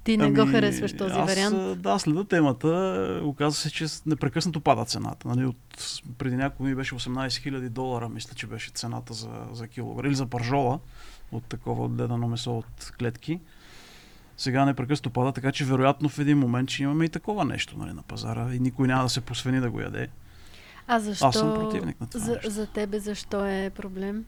[0.07, 1.83] Ти не ами, го харесваш този аз, вариант?
[1.83, 3.21] Да, следа темата.
[3.25, 5.29] Оказва се, че непрекъснато пада цената.
[5.29, 9.69] Нали, от, преди няколко дни беше 18 000 долара, мисля, че беше цената за, за
[9.69, 10.07] килограм.
[10.07, 10.79] Или за пържола
[11.33, 13.41] от такова отгледано месо от клетки.
[14.37, 17.93] Сега непрекъснато пада, така че вероятно в един момент ще имаме и такова нещо нали,
[17.93, 20.09] на пазара и никой няма да се посвени да го яде.
[20.87, 21.27] А защо?
[21.27, 22.51] Аз съм противник на това за, нещо.
[22.51, 24.25] за тебе защо е проблем?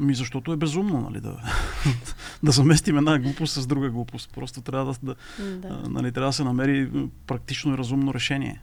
[0.00, 1.42] Ми защото е безумно, нали, да,
[2.42, 4.30] да заместим една глупост с друга глупост.
[4.34, 5.82] Просто трябва да, да.
[5.88, 8.60] Нали, трябва да се намери практично и разумно решение.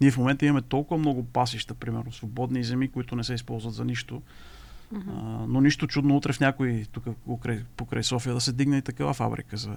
[0.00, 3.84] Ние в момента имаме толкова много пасища, примерно, свободни земи, които не се използват за
[3.84, 4.22] нищо.
[4.94, 5.02] Uh-huh.
[5.08, 8.82] А, но нищо чудно утре в някой тук покрай, покрай София да се дигне и
[8.82, 9.76] такава фабрика за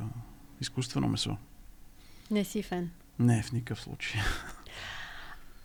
[0.61, 1.37] изкуствено месо.
[2.31, 2.89] Не си фен.
[3.19, 4.21] Не, в никакъв случай.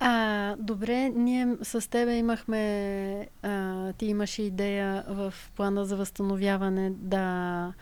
[0.00, 7.72] А, добре, ние с тебе имахме, а, ти имаше идея в плана за възстановяване да,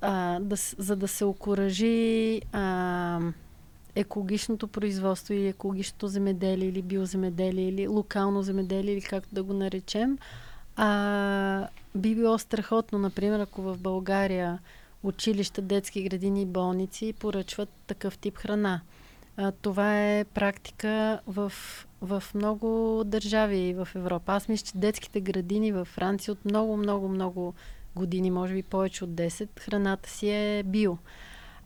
[0.00, 3.20] а, да за да се окоръжи а,
[3.94, 10.18] екологичното производство или екологичното земеделие или биоземеделие или локално земеделие или както да го наречем.
[10.76, 14.58] А, би било страхотно, например, ако в България
[15.02, 18.80] училища, детски градини и болници поръчват такъв тип храна.
[19.36, 21.52] А, това е практика в,
[22.00, 24.32] в много държави в Европа.
[24.32, 27.54] Аз мисля, че детските градини във Франция от много, много, много
[27.96, 30.98] години, може би повече от 10, храната си е био.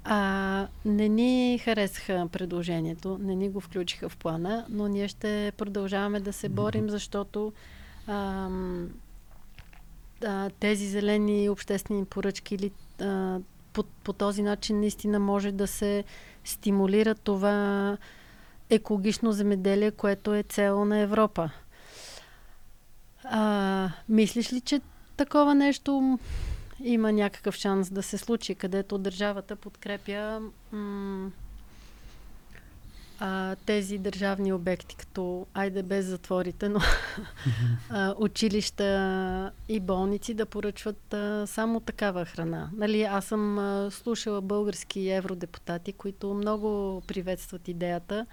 [0.05, 6.21] А, не ни харесаха предложението, не ни го включиха в плана, но ние ще продължаваме
[6.21, 7.53] да се борим, защото
[8.07, 8.49] а,
[10.27, 13.39] а, тези зелени обществени поръчки или а,
[13.73, 16.05] по, по този начин наистина може да се
[16.45, 17.97] стимулира това
[18.71, 21.51] екологично земеделие, което е цел на Европа.
[23.25, 24.81] А, мислиш ли, че
[25.17, 26.19] такова нещо
[26.81, 30.41] има някакъв шанс да се случи, където държавата подкрепя
[30.73, 31.31] м-
[33.21, 36.81] а, тези държавни обекти, като айде без затворите, но
[37.91, 42.71] а, училища и болници да поръчват а, само такава храна.
[42.77, 48.27] Нали, аз съм а, слушала български евродепутати, които много приветстват идеята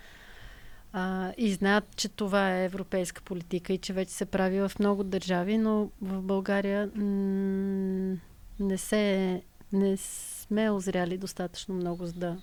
[0.93, 5.03] а, и знаят, че това е европейска политика и че вече се прави в много
[5.03, 8.17] държави, но в България м-
[8.59, 9.41] не се
[9.73, 12.37] не сме озряли достатъчно много за да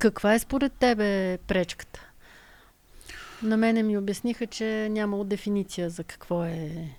[0.00, 2.00] каква е според тебе пречката?
[3.42, 6.90] На мене ми обясниха, че нямало дефиниция за какво е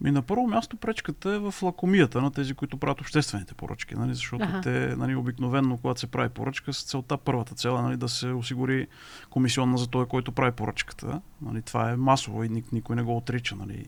[0.00, 4.14] ми на първо място пречката е в лакомията на тези, които правят обществените поръчки, нали?
[4.14, 4.60] защото ага.
[4.60, 8.28] те нали, обикновенно, когато се прави поръчка, с целта, първата цел е нали, да се
[8.28, 8.86] осигури
[9.30, 11.20] комисионна за този, който прави поръчката.
[11.42, 11.62] Нали?
[11.62, 13.56] Това е масово и никой не го отрича.
[13.56, 13.86] Нали?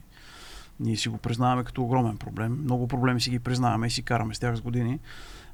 [0.80, 2.58] Ние си го признаваме като огромен проблем.
[2.62, 4.98] Много проблеми си ги признаваме и си караме с тях с години.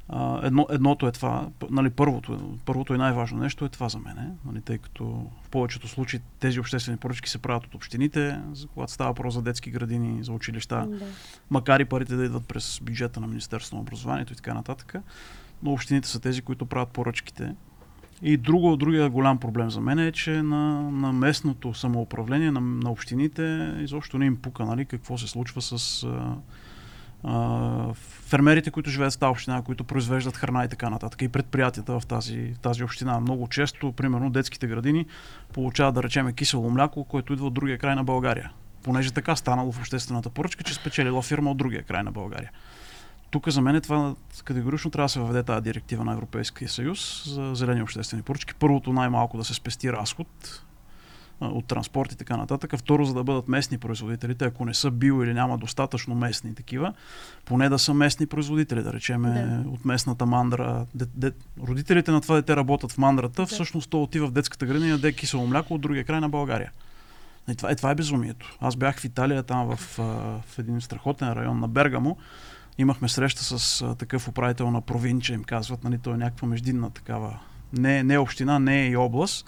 [0.09, 4.37] А, едно, едното е това, нали, първото, първото и най-важно нещо е това за мен,
[4.45, 5.05] нали, тъй като
[5.43, 9.43] в повечето случаи тези обществени поръчки се правят от общините, за когато става въпрос за
[9.43, 11.07] детски градини, за училища, да.
[11.51, 14.95] макар и парите да идват през бюджета на Министерството на образованието и така нататък,
[15.63, 17.55] но общините са тези, които правят поръчките.
[18.23, 22.91] И друго, другия голям проблем за мен е, че на, на местното самоуправление, на, на
[22.91, 26.37] общините, изобщо не им пука нали, какво се случва с а,
[27.25, 27.95] а,
[28.27, 32.07] фермерите, които живеят в тази община, които произвеждат храна и така нататък, и предприятията в
[32.07, 33.21] тази, тази община.
[33.21, 35.07] Много често, примерно, детските градини
[35.53, 38.53] получават, да речеме, кисело мляко, което идва от другия край на България.
[38.83, 42.51] Понеже така станало в обществената поръчка, че спечелила фирма от другия край на България.
[43.31, 47.23] Тук за мен е това категорично трябва да се въведе тази директива на Европейския съюз
[47.27, 48.55] за зелени обществени поръчки.
[48.55, 50.63] Първото най-малко да се спести разход,
[51.41, 52.77] от транспорт и така нататък.
[52.77, 56.95] Второ, за да бъдат местни производителите, ако не са био или няма достатъчно местни такива,
[57.45, 59.71] поне да са местни производители, да речеме да.
[59.71, 60.87] от местната мандра.
[60.95, 61.33] Де, де,
[61.67, 63.47] родителите на това дете работят в мандрата, да.
[63.47, 66.73] всъщност то отива в детската градина и яде кисело мляко от другия край на България.
[67.51, 68.57] И това, е, това е безумието.
[68.61, 69.99] Аз бях в Италия, там в,
[70.47, 72.17] в един страхотен район на Бергамо.
[72.79, 77.39] Имахме среща с такъв управител на провинция, им казват, нали, той е някаква междинна такава
[77.77, 79.47] не, не община, не е и област.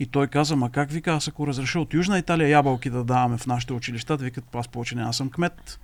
[0.00, 3.36] И той каза, ма как вика, аз ако разреша от Южна Италия ябълки да даваме
[3.36, 5.78] в нашите училища, да викат, аз повече не, аз съм кмет.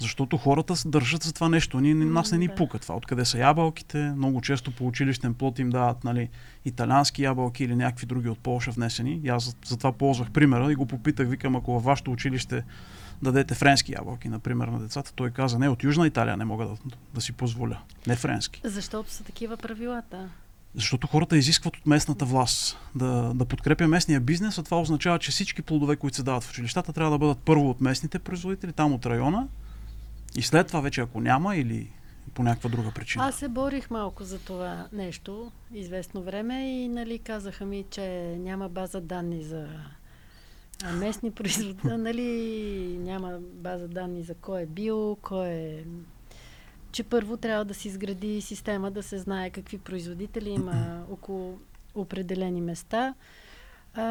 [0.00, 1.80] Защото хората държат за това нещо.
[1.80, 2.94] Ние, нас не ни пука това.
[2.94, 3.98] Откъде са ябълките?
[3.98, 6.28] Много често по училищен плод им дават нали,
[6.64, 9.20] италиански ябълки или някакви други от Полша внесени.
[9.24, 12.64] И аз затова ползвах примера и го попитах, викам, ако във вашето училище
[13.22, 15.12] дадете френски ябълки, например, на децата.
[15.12, 16.74] Той каза, не, от Южна Италия не мога да,
[17.14, 17.78] да си позволя.
[18.06, 18.60] Не френски.
[18.64, 20.28] Защото са такива правилата.
[20.74, 25.30] Защото хората изискват от местната власт да, да подкрепя местния бизнес, а това означава, че
[25.30, 28.92] всички плодове, които се дават в училищата, трябва да бъдат първо от местните производители, там
[28.92, 29.48] от района,
[30.36, 31.90] и след това вече ако няма или
[32.34, 33.24] по някаква друга причина.
[33.24, 38.68] Аз се борих малко за това нещо известно време и нали, казаха ми, че няма
[38.68, 39.68] база данни за
[40.94, 45.84] местни производители, нали, няма база данни за кой е бил, кой е
[46.92, 51.58] че първо трябва да се изгради система, да се знае какви производители има около
[51.94, 53.14] определени места.
[53.94, 54.02] А,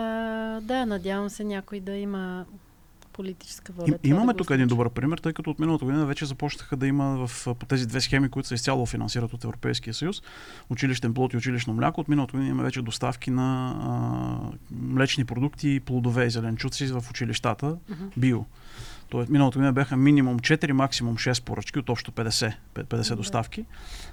[0.62, 2.46] да, надявам се някой да има
[3.14, 3.98] политическа воля.
[4.04, 6.88] И, имаме да тук един добър пример, тъй като от миналата година вече започнаха да
[6.88, 10.22] има в, по тези две схеми, които се изцяло финансират от Европейския съюз,
[10.70, 12.02] училищен плод и училищно мляко.
[12.02, 17.66] От миналата година има вече доставки на а, млечни продукти, плодове и зеленчуци в училищата,
[17.66, 18.12] uh-huh.
[18.18, 18.46] био.
[19.10, 23.66] Тоест, миналата година бяха минимум 4, максимум 6 поръчки от общо 50, 50 доставки.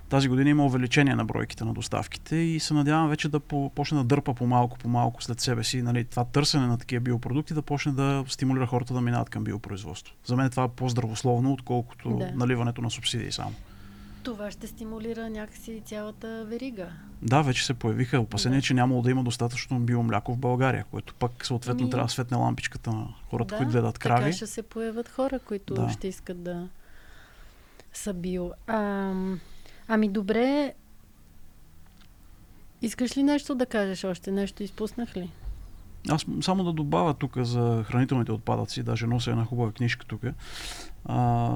[0.08, 3.98] Тази година има увеличение на бройките на доставките и се надявам вече да по, почне
[3.98, 7.92] да дърпа по-малко, по-малко след себе си нали, това търсене на такива биопродукти, да почне
[7.92, 10.14] да стимулира хората да минават към биопроизводство.
[10.24, 12.32] За мен това е по-здравословно, отколкото да.
[12.34, 13.54] наливането на субсидии само
[14.26, 16.88] това ще стимулира някакси цялата верига.
[17.22, 18.64] Да, вече се появиха опасения, да.
[18.64, 21.90] че нямало да има достатъчно биомляко в България, което пък съответно ами...
[21.90, 24.24] трябва да светне лампичката на хората, да, които гледат крави.
[24.24, 25.88] Така ще се появят хора, които да.
[25.88, 26.68] ще искат да
[27.92, 28.50] са био.
[28.66, 29.12] А,
[29.88, 30.74] ами добре,
[32.82, 34.32] искаш ли нещо да кажеш още?
[34.32, 35.30] Нещо изпуснах ли?
[36.08, 40.20] Аз само да добавя тук за хранителните отпадъци, даже нося една хубава книжка тук.
[41.08, 41.50] А,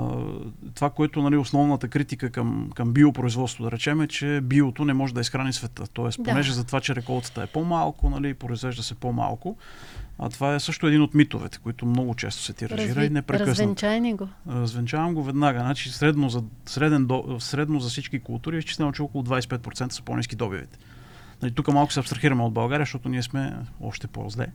[0.75, 5.15] това, което нали, основната критика към, към биопроизводство, да речем, е, че биото не може
[5.15, 5.85] да изхрани света.
[5.93, 6.31] Тоест, да.
[6.31, 9.57] понеже за това, че реколтата е по-малко, нали, произвежда се по-малко,
[10.19, 13.05] а това е също един от митовете, които много често се тиражира Разви...
[13.05, 13.51] и непрекъснато.
[13.51, 14.29] Развенчай го.
[14.49, 15.61] Развенчавам го веднага.
[15.61, 17.09] Значи, средно, за, среден,
[17.39, 20.79] средно за всички култури е изчислено, че около 25% са по-низки добивите.
[21.43, 24.47] Нали, тук малко се абстрахираме от България, защото ние сме още по-зле.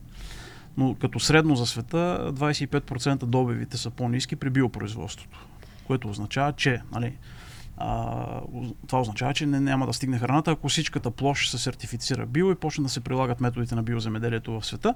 [0.76, 5.38] Но като средно за света 25% добивите са по-низки при биопроизводството,
[5.86, 7.16] което означава, че нали,
[7.76, 8.40] а,
[8.86, 12.54] това означава, че не, няма да стигне храната, ако всичката площ се сертифицира био и
[12.54, 14.94] почне да се прилагат методите на биоземеделието в света,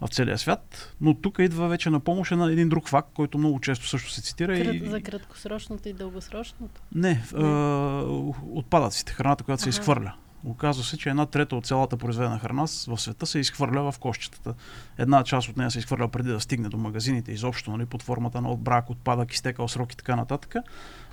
[0.00, 0.94] в целия свят.
[1.00, 4.22] Но тук идва вече на помощ на един друг факт, който много често също се
[4.22, 4.62] цитира.
[4.62, 4.78] Крат, и...
[4.78, 6.82] За краткосрочното и дългосрочното?
[6.94, 7.22] Не, не.
[7.34, 8.04] А,
[8.52, 9.72] отпадъците, храната, която ага.
[9.72, 10.14] се изхвърля.
[10.44, 14.54] Оказва се, че една трета от цялата произведена храна в света се изхвърля в кошчетата.
[14.98, 18.40] Една част от нея се изхвърля преди да стигне до магазините, изобщо, нали, под формата
[18.40, 20.54] на отбрак, отпадък, изтекал срок и така нататък.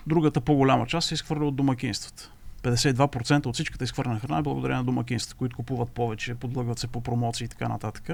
[0.07, 2.31] Другата по-голяма част се изхвърля от домакинствата.
[2.63, 7.01] 52% от всичката изхвърлена храна е благодарение на домакинствата, които купуват повече, подлъгват се по
[7.01, 8.09] промоции и така нататък.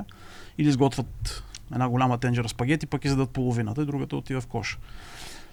[0.57, 4.77] Или изготвят една голяма тенджера спагети, пък издадат половината и другата отива в кош.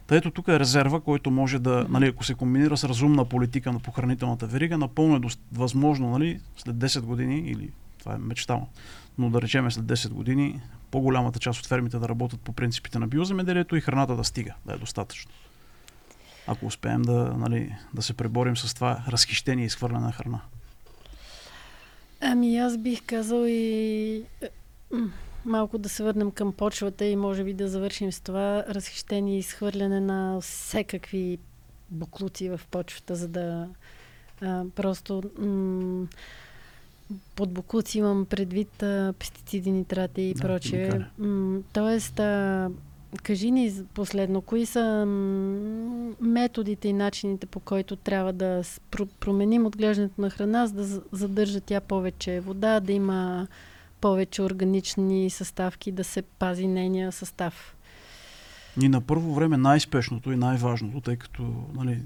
[0.07, 3.73] Та ето тук е резерва, който може да, нали, ако се комбинира с разумна политика
[3.73, 8.61] на похранителната верига, напълно е дост, възможно нали, след 10 години, или това е мечта,
[9.19, 13.07] но да речеме след 10 години, по-голямата част от фермите да работят по принципите на
[13.07, 15.31] биоземеделието и храната да стига, да е достатъчно.
[16.47, 20.41] ако успеем да, нали, да се преборим с това разхищение и изхвърляне на храна.
[22.21, 24.23] Ами аз бих казал и
[25.45, 29.39] малко да се върнем към почвата и може би да завършим с това разхищение и
[29.39, 31.39] изхвърляне на всекакви
[31.91, 33.69] буклуци в почвата, за да
[34.41, 36.07] а, просто м-
[37.37, 40.91] под буклуци имам предвид а, пестициди, нитрати и Да, прочее.
[41.19, 42.71] М- тоест, а,
[43.23, 48.63] кажи ни последно, кои са м- методите и начините по който трябва да
[49.21, 53.49] променим отглеждането на храна, за да за- задържа тя повече вода, да има
[54.05, 57.77] повече органични съставки, да се пази нейния състав.
[58.81, 62.03] И на първо време най-спешното и най-важното, тъй като, нали,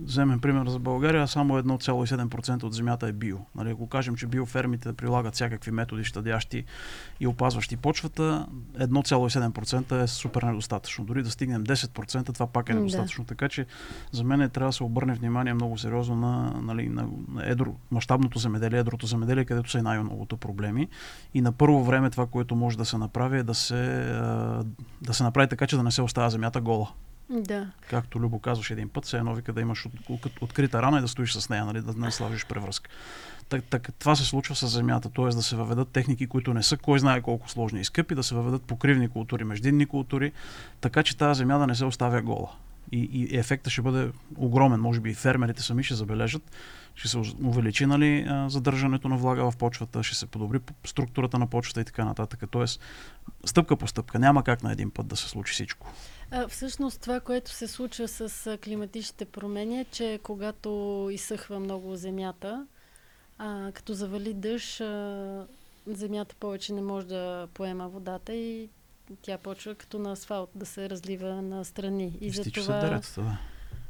[0.00, 3.38] вземем пример за България, само 1,7% от земята е био.
[3.56, 6.64] Нали, ако кажем, че биофермите прилагат всякакви методи, щадящи
[7.20, 8.46] и опазващи почвата,
[8.78, 11.04] 1,7% е супер недостатъчно.
[11.04, 12.78] Дори да стигнем 10%, това пак е Да.
[12.78, 13.24] недостатъчно.
[13.24, 13.66] Така че
[14.12, 17.08] за мен е, трябва да се обърне внимание много сериозно на, нали, на,
[17.42, 20.88] едро, мащабното земеделие, едрото земеделие, където са и най-многото проблеми.
[21.34, 23.74] И на първо време това, което може да се направи е да се,
[25.02, 26.88] да се направи така, че да не се остава земята гола.
[27.30, 27.66] Да.
[27.90, 29.92] Както Любо казваше един път, все едно вика да имаш от,
[30.26, 32.90] от, открита рана и да стоиш с нея, нали, да не сложиш превръзка.
[33.48, 35.24] Так, так, това се случва с земята, т.е.
[35.24, 38.34] да се въведат техники, които не са кой знае колко сложни и скъпи, да се
[38.34, 40.32] въведат покривни култури, междинни култури,
[40.80, 42.48] така че тази земя да не се оставя гола.
[42.92, 44.80] И, и ефектът ще бъде огромен.
[44.80, 46.42] Може би и фермерите сами ще забележат.
[46.94, 51.80] Ще се увеличи нали, задържането на влага в почвата, ще се подобри структурата на почвата
[51.80, 52.42] и така нататък.
[52.50, 52.80] Тоест,
[53.44, 54.18] стъпка по стъпка.
[54.18, 55.86] Няма как на един път да се случи всичко.
[56.48, 62.66] Всъщност това, което се случва с климатичните промени е, че когато изсъхва много земята,
[63.38, 64.82] а, като завали дъжд,
[65.86, 68.68] земята повече не може да поема водата и
[69.22, 72.18] тя почва като на асфалт да се разлива на страни.
[72.20, 73.00] И за това,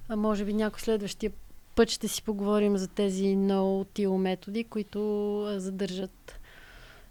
[0.09, 1.33] а може би някой следващия
[1.75, 6.41] път ще си поговорим за тези no-till методи, които а, задържат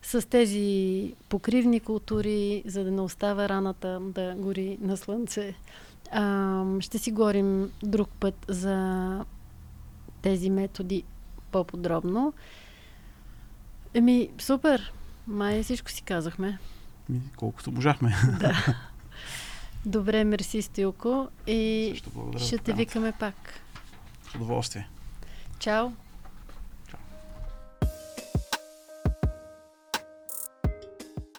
[0.01, 5.53] с тези покривни култури, за да не остава раната да гори на слънце.
[6.11, 9.25] А, ще си говорим друг път за
[10.21, 11.03] тези методи
[11.51, 12.33] по-подробно.
[13.93, 14.93] Еми, супер!
[15.27, 16.59] Май всичко си казахме.
[17.09, 18.15] Ми, Колкото можахме.
[19.85, 21.27] Добре, мерси, Стилко.
[21.47, 23.59] И Също ще те викаме пак.
[24.31, 24.89] С удоволствие.
[25.59, 25.89] Чао!